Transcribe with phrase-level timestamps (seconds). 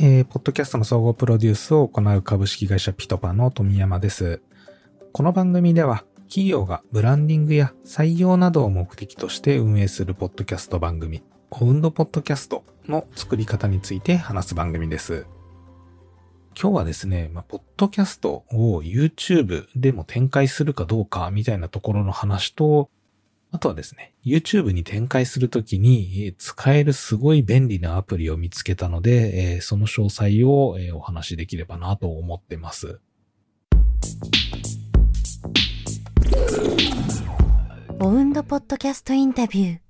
[0.00, 4.40] えー、ポッドキャストの総合プロデュースを行う株式会社ピトパの富山です。
[5.12, 15.26] この番組では、企業がブランディングや採用などを目的として運営するポッドキャスト番組、オウンドポッドキャストの作り方について話す番組です。
[16.56, 22.88] 今日はですね、まあ、ポッドキャストを YouTube でも展開するかどうかみたいなところの話と、
[23.50, 33.00] あとはですね、YouTube に展開するときに使えるすごい便利なアプリを見つけたので、その詳細をお話しできればなと思ってます。
[38.00, 39.80] オウンドポッドキャストインタビ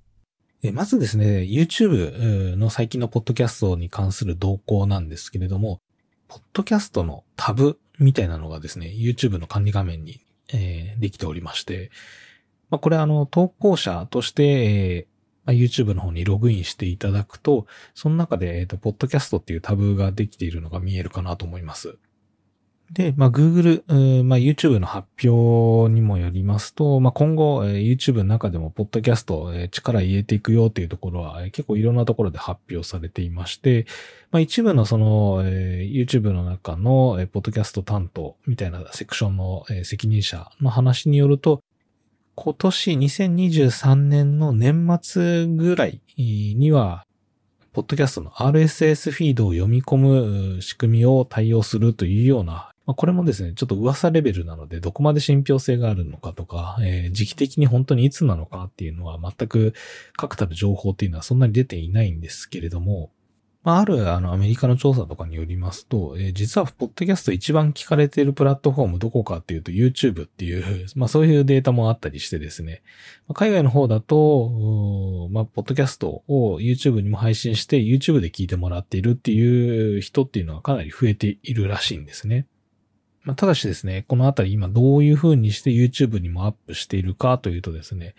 [0.63, 0.73] ュー。
[0.73, 5.81] まずですね、YouTube の最近のポッドキャストに関する動向なんですけれども、
[6.29, 10.21] ポッドキャストのタブみたいなのがですね、YouTube の管理画面に、
[10.53, 11.91] えー、できておりまして、
[12.69, 14.43] まあ、これあの、投稿者として、
[14.95, 21.97] えー、YouTube の方にログインしていただくと、その中で、えっ、と、ポッドキャストっていうタブができているのが見えるかなと思います。
[22.91, 23.83] で、まあ、Google、
[24.23, 33.85] まあ、YouTube の発表にもよりますと、まあ、今後、えー、YouTube の中でも、ポッドキャスト、えー、力入れていくよっていうところは、えー、結構いろんなところで発表されていまして、
[34.31, 41.61] まあ、一部のその、えー、YouTube の中の、えー、ポッドキャスト担当みたいなセクションの、えー、責任者の話によると、
[42.41, 47.05] 今年2023年の年末ぐらいには、
[47.73, 59.73] ポッドキャストの RSS フィードを読み込む仕組みを対応するというような、これもですね、ちょっと噂レベルなので、どこまで信憑性があるのかとか、えー、時期的に本当にいつなのかっていうのは全く
[60.13, 63.11] 確たる情報っていうのはそんなに出ていないんですけれども、
[63.63, 72.81] まあ、あるあのアメリカの調査とかによりますと、えー、実はポッドキャスト一番聞かれているプラットフォームどこかっていうと YouTube っていう、まあそういうデータもあったりしてですね、
[73.27, 82.47] まあ、海外の方だと、まあポッドキャストを YouTube にも配信して YouTube で聞いてもらっているっていう人っていうのはかなり増えているらしいんですね。
[83.23, 88.15] まあ、ただしですね、このあたり今どういう風にして YouTube にもアップしているかというとですね、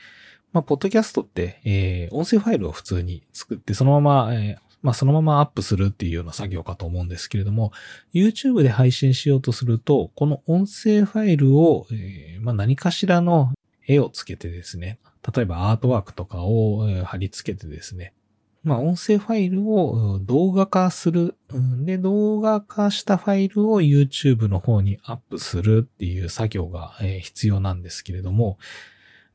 [0.53, 7.73] まあ、ポッドキャストって、えー、音声ファイルを普通に作って、そのまま、えー、まあそのままアップするっていうような作業かと思うんですけれども、
[8.15, 13.53] YouTube で配信しようとすると、この音声ファイルを、えー、まあ何かしらの
[13.87, 14.99] 絵をつけてですね、
[15.35, 18.15] 例えばアートワークとかを貼り付けてですね、
[18.63, 21.37] まあ音声ファイルを動画化する。
[21.85, 28.59] で、動画化したファイルを YouTube の方にアップするっていう作業が必要なんですけれども、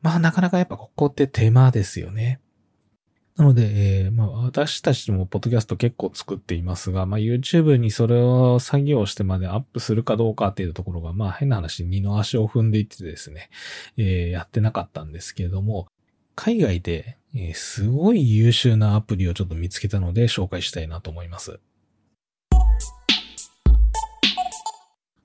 [0.02, 2.40] まあなかなかやっぱここって手間ですよね。
[3.38, 13.50] なので、えー、まあ、私たちもポッドキャスト結構作っていますが、まあ、YouTube にそれを作業してまでアップするかどうかっていうところが、まあ、変な話、二の足を踏んでいってですね、
[13.98, 15.88] えー、やってなかったんですけれども、
[16.36, 21.60] 海外で、えー、すごい優秀なアプリをちょっと見つけたので紹介したいなと思います。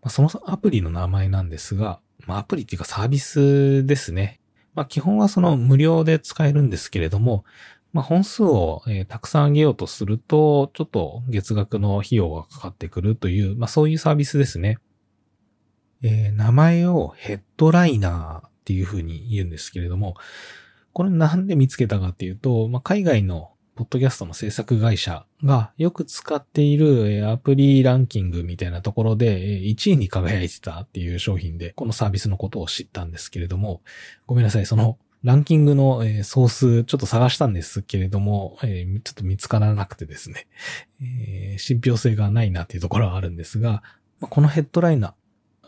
[0.03, 4.41] まあ、そのアプリの名前なんですが、まあ、アプリっていうかサービスですね。
[4.75, 7.45] まあ、基本はその無料で使えるんですけれども、
[7.93, 14.79] まあ、本数を、えー、たくさん上げようとすると、ちょっと月額の費用がかかってくるという、まあ、そういうサービスですね。
[16.03, 20.15] えー、名前をヘッドライナーっていうふうに言うんですけれども、
[20.93, 33.81] これなんで見つけたかっていうと、まあ、海外のポッドキャストの制作会社がよく使っているアプリランキングみたいなところで1位に輝いてたっていう商品で、このサービスのことを知ったんですけれども、
[34.27, 40.47] ごめんなさい、そのランキングの、えー、ソース、ちょっと探したんですけれども、えー、ちょっと見つからなくてですね、
[41.03, 43.83] えー、信憑性がないなっていうところはあるんですが、
[44.21, 45.13] まあ、このヘッドライナー、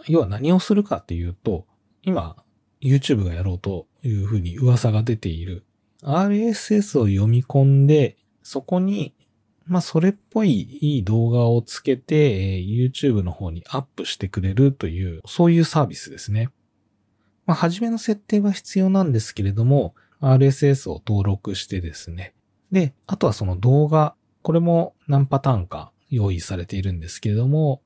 [0.09, 1.67] 要は何をするかっていうと、
[2.03, 2.37] 今、
[2.81, 5.65] YouTube がやろうというふうに噂が出ている
[6.03, 9.15] RSS を読み込んで、そこに、
[9.67, 16.51] まあ、それっぽいいい動画をつけて、えー、YouTube の方にアップしてくれるという、そういうサービスですね。
[17.47, 22.35] まあ、初めの設定は必要なんですけれども、RSS を登録してですね。
[22.71, 27.83] で、あとはその動画、これも何パターンか用意されているんですけれども、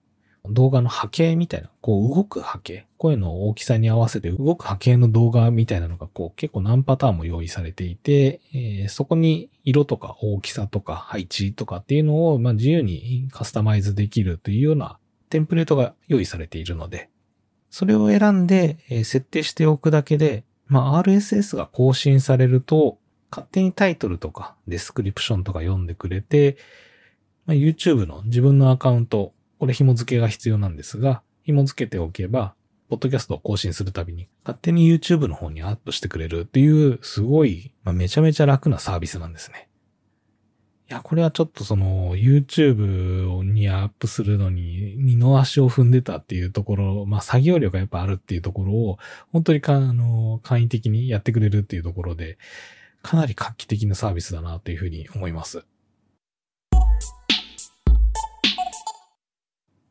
[0.50, 14.98] 動画の波形みたいな、こう動く波形、声の大きさに合わせて動く波形の動画みたいなのがこう結構何パターンも用意されていて、えー、そこに色とか大きさとか配置とかっていうのをまあ自由にカスタマイズできるというような
[15.30, 17.10] テンプレートが用意されているので、
[17.76, 22.96] それを選んで、え設定しておくだけで、まあ、RSS が更新されると、
[23.30, 26.56] 勝手にタイトルとか description とか読んでくれて、
[27.44, 32.54] まあ、YouTube の自分のアカウント、これ紐付けが必要なんですが、紐付けておけば、
[32.88, 39.65] ポッドキャストを更新するたびに、勝手に YouTube の方にアップしてくれるっていう、すごい、まあ、めちゃめちゃ楽なサービスなんですね。
[40.88, 48.98] いや、これはちょっとその YouTube にアップするのに二の足を踏んでたっていうところ、まあ作業量がやっぱあるっていうところを
[49.32, 52.38] 本当にか、あの、簡易的にやってくれるっていうところで、
[53.02, 55.64] かなり画期的なサービスだなというふうに思います。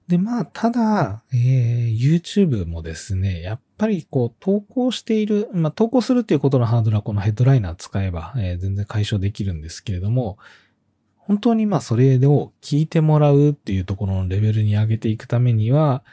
[0.07, 10.37] で、まあ、ただ、えー、YouTube もですね、やっぱりこう、投稿している、まあ、投稿するっていうことのハードルはこのヘッドライナー使えば、えー、全然解消できるんですけれども、
[11.27, 16.03] 本当にまあ、それを聞いてもらうっていうところのレベルに上げていくためには、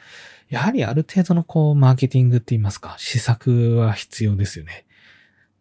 [0.49, 4.85] やはりある程度のこう、マーケティングって言いますか、施策は必要ですよね。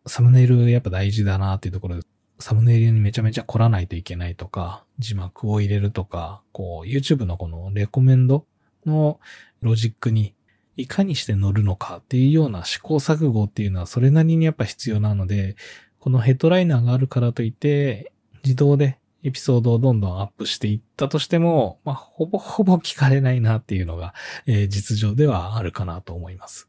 [0.06, 2.02] サムネイルやっぱ大事だなっていうところで、
[2.38, 8.46] サムネイルにめちゃめちゃ凝らないといけないとか、字幕を入れるとか、こう、YouTube のこのレコメンド
[8.86, 9.20] の
[9.60, 10.34] ロジックに
[10.76, 15.56] いかにして乗るのかっていうような試行錯誤っていうのはそれなりにやっぱ必要なので、
[16.00, 18.12] このヘッドライナーがあるからといって、
[18.44, 24.14] 自動でエピソードをどんどんアップしていったとしても、まあ、ほぼほぼ聞かれないなっていうのが、
[24.46, 26.68] えー、実情ではあるかなと思います。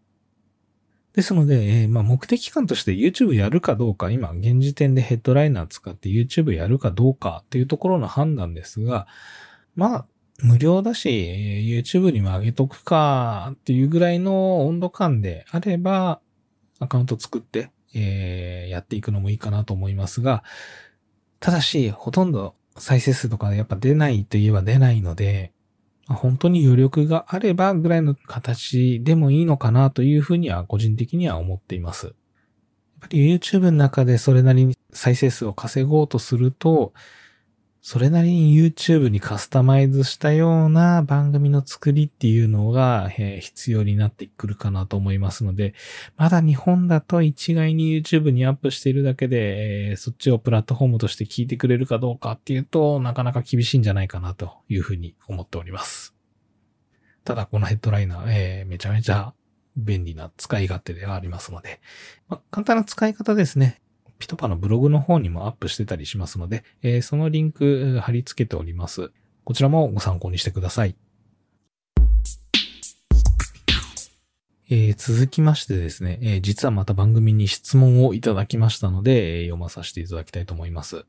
[1.13, 9.07] ですので、えー、まあ、目的感として YouTube やるかどうか、今、現時点でヘッドライナー使って YouTube やるかどうかっていうところの判断ですが、
[9.75, 10.05] まあ、
[10.39, 11.09] 無料だし、
[11.67, 16.19] YouTube にも上げとくかっていうぐらいの温度感であれば、
[16.79, 20.43] アカウント作って、えー、やっていくのもいいかなと思いますが、
[21.43, 25.51] ただし、ほとんど再生数とかやっぱ出ないといえば出ないので、
[26.07, 32.05] 本当に余力があればぐらいの形でもいいのかなというふうには個人的には思っています。
[32.05, 32.15] やっ
[33.01, 36.93] ぱり YouTube の中でそれなりに再生数を稼ごうとすると、
[37.85, 45.73] それなりに YouTube にカスタマイズしたような番組の作りっていうのが、え、必要になってくるかなと思いますので、
[46.15, 56.15] まだ日本だと一概に YouTube にアップしているだけで、え、そっちをプラットフォームとして聞いてくれるかどうかっていうと、なかなか厳しいんじゃないかなというふうに思っております。
[57.25, 59.33] ただこのヘッドライナー、えー、めちゃめちゃ
[59.75, 61.81] 便利な使い勝手ではありますので、
[62.29, 63.81] まあ、簡単な使い方ですね。
[64.19, 69.11] ピトパのブログの方にもアップしてたりしますので、えー、そのリンク貼り付けております。
[69.43, 70.95] こちらもご参考にしてください。
[74.69, 81.05] えー、続きましてですね、えー、実はまた番組に質問をいただきましたので、えー、読まさせていただきたいと思います。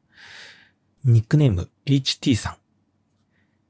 [1.05, 2.57] ニックネーム HT さん。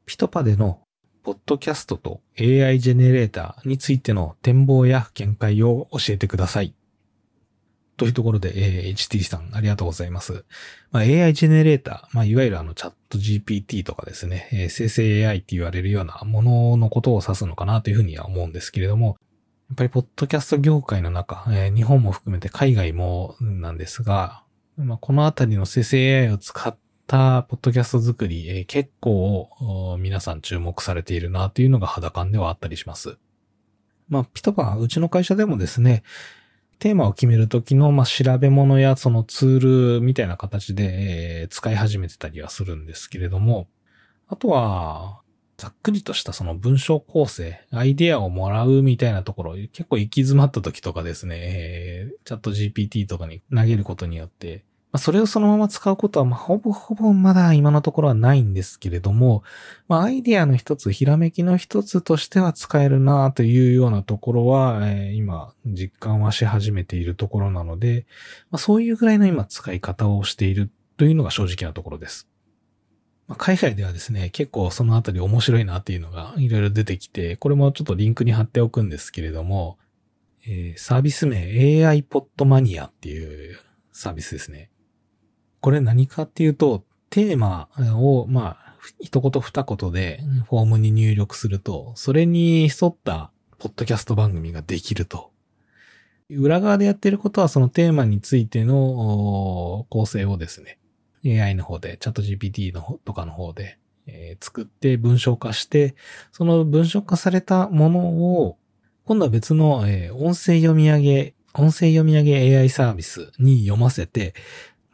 [0.06, 0.80] ピトパでの
[1.22, 6.74] ポッドキャストと AI ジェネレーターについての展望や見解を教えてください。
[7.96, 10.44] というところで、えー、HT さん、ありがとうございます。
[10.90, 19.16] まあ、AI ジェネレーター、まあ、いわゆるあのチャット GPT とかですね、えー、生成 AI って言われるようなもののことを指すのかなというふうには思うんですけれども、
[19.70, 24.42] やっぱりポッドキャスト業界の中、えー、日本も含めて海外もなんですが、
[24.76, 26.76] まあ、このあたりの生成 AI を使っ
[27.06, 33.18] たポッドキャスト作り、えー、結構皆さん注目されているなというのが肌感ではあったりします。
[34.08, 36.02] まあ、ピトパン、うちの会社でもですね、
[36.78, 43.68] テーマを決めるときの、まあ、調べ物やそのツールみたいな形で、えー、使い始めてたりはするんですけれども、
[44.28, 45.20] あとは、
[45.56, 59.42] ざっくりとしたその文章構成、アイデアをもらうみたいなところ、結構行き詰まった時とかですね、えー、チャット GPT とかに投げることによって、まあ、それをそのまま使うことは、まあ、ほぼほぼまだ今のところはないんですけれども、
[59.88, 68.06] まあ、アイディアの一つ、ひらめきの一つとしては使えるなというようなところは、えー、今、実感はし始めているところなので、
[68.52, 72.28] まあ、そういうぐらいの今使い方をしているというのが正直なところです。
[73.26, 79.76] ま、海外ではですね、結構そのあたり面白いなっていうのがいろいろ出てきて、これもちょっとリンクに貼っておくんですけれども、
[80.46, 83.58] えー、サービス名 AI ポットマニアっていう
[83.90, 84.70] サービスですね。
[85.64, 95.30] これ何かっていうと、テーマを、まあ、一言二言でフォームに入力すると、それに沿ったポッドキャスト番組ができると。
[96.28, 100.76] 裏側でやってることはそのテーマについての構成をですね、
[101.24, 105.94] AI の方で、チャット GPT のとかの方で、えー、作って文章化して、
[106.30, 108.58] その文章化されたものを、
[109.06, 114.34] 今度は別の、えー、音声読み上げ、音声読み上げ AI サービスに読ませて、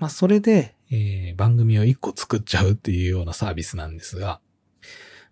[0.01, 4.41] まあ、それで、えー、番組を一個作っちゃうっていうようなサービスなんですが、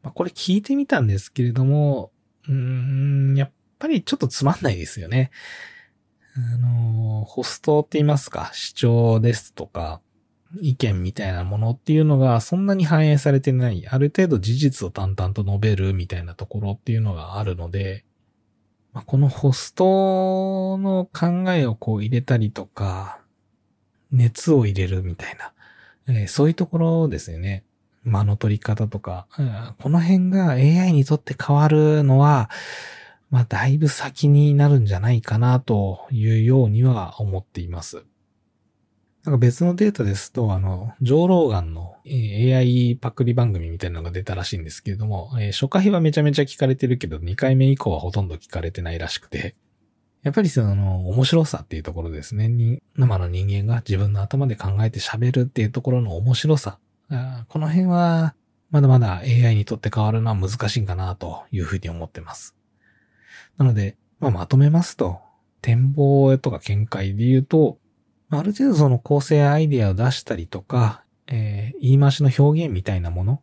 [0.02, 2.12] まあ、これ聞いてみたんですけれども、
[2.46, 2.54] うー
[3.32, 5.30] ん、やっぱりちょっとつまんないですよね。
[6.36, 10.02] あの、ホストって言いますか、主張ですとか、
[10.60, 18.04] 意見みたいなものっていうのがそんなに反映されてない、ある程度事実を淡々と述べるみたいなところっていうのがあるので、
[18.92, 23.20] まあ、このホストの考えをこう入れたりとか、
[24.12, 25.52] 熱を入れるみたいな、
[26.08, 27.64] えー、そういうところですよね。
[28.04, 32.50] 間の取り方とか、うん、この辺が AI にとって変わるのは、
[33.30, 38.04] まあ、だいぶ先になるんじゃないかなというようには思っています。
[39.24, 49.54] なんか別のデータですと、あの、ジョー・ローガンの AI パクリ番組みたいなのが出たらしいんですけれども、初回はめちゃめちゃ聞かれてるけど、2回目以降はほとんど聞かれてないらしくて、
[50.22, 52.80] やっぱりその、面白さっていうところですね。
[52.96, 56.78] 生の人間が自分の頭で考えて喋るっていうところの面白さ。
[57.48, 58.34] この辺は、
[58.70, 62.54] まだまだ AI にとって変わるのは難しいかなというふうに思ってます。
[63.56, 65.20] なので、まあ、まとめますと、
[65.62, 67.78] 展望とか見解で言うと、
[68.30, 73.42] ある程度その構成アイデアを出したりとか、えー、言い回しの表現みたいなもの、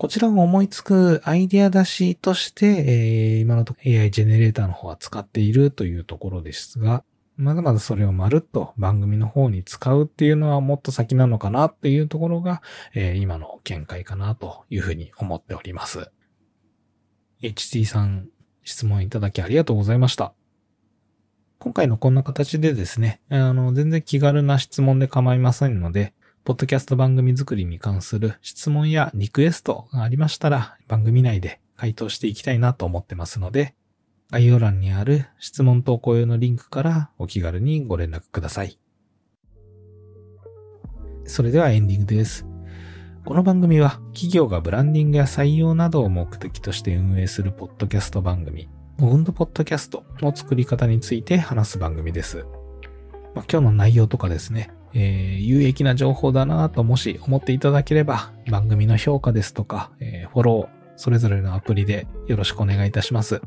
[0.00, 7.04] こちらを思いつくアイデア出しとして、えー、今のところ AI ジェネレーターの方は使っているというところですが、
[7.36, 12.62] まだまだそれをまるっと番組の方に使うっていうのはもっと先なのかなっていうところが、
[12.94, 16.10] えー、今の見解かなというふうに思っております。
[17.42, 18.30] HT さん、
[18.64, 20.32] 質問いただきありがとうございました。
[21.58, 33.74] 今回のこんな形でですね、あの、全然気軽な質問で構いませんので、ポッドキャスト番組作りに関する質問やリクエストがありましたら、番組内で回答していきたいなと思ってますので、
[34.30, 38.78] 概要欄にある質問投稿用のリンクからお気軽にご連絡ください。
[41.24, 42.46] それではエンディングです。
[43.26, 52.46] この番組は企業がブランディングや採用などを目的として運営するポッドキャスト番組オウンドポッドキャストの作り方について話す番組です。
[53.34, 63.40] まあ、今日の内容とかですね、えー、有益な情報だなともし思っていただければ、番組の評価ですとか、えー、フォロー、それぞれのアプリでよろしくお願いいたします。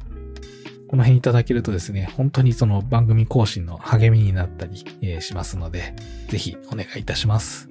[0.88, 5.96] この辺いただけるとですね、本当にその番組更新の励みになったり、えー、しますので、
[6.30, 7.68] ぜひお願いいたします。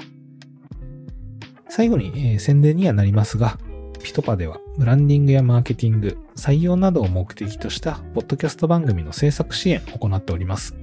[1.69, 3.59] 最後に、えー、宣伝にはなりますが、
[4.03, 10.75] ピトパではブランディングやマーケティング、採用などを目的としたポッドキャスト番組の制作支援を行っております。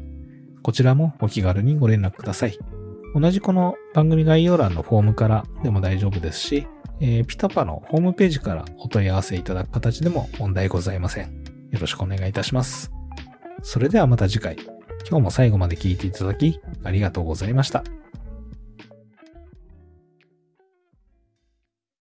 [0.63, 2.58] こちらもお気軽にご連絡ください。
[3.15, 6.67] 同じこの番組概要欄のフォームからでも大丈夫ですし、
[7.01, 11.43] えー、ピタパのホームページからお問い合わせいただく形でも問題ございません。
[11.71, 12.91] よろしくお願いいたします。
[13.63, 14.57] それではまた次回。
[15.09, 17.83] 今日も最後まで聴いていただきありがとうございました。